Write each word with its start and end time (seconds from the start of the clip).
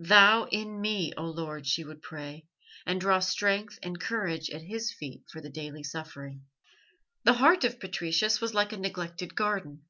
"Thou 0.00 0.46
in 0.50 0.80
me, 0.80 1.12
O 1.16 1.22
Lord," 1.26 1.64
she 1.64 1.84
would 1.84 2.02
pray, 2.02 2.48
and 2.84 3.00
draw 3.00 3.20
strength 3.20 3.78
and 3.80 4.00
courage 4.00 4.50
at 4.50 4.62
His 4.62 4.92
feet 4.92 5.22
for 5.30 5.40
the 5.40 5.48
daily 5.50 5.84
suffering. 5.84 6.46
The 7.22 7.34
heart 7.34 7.62
of 7.62 7.78
Patricius 7.78 8.40
was 8.40 8.54
like 8.54 8.72
a 8.72 8.76
neglected 8.76 9.36
garden. 9.36 9.84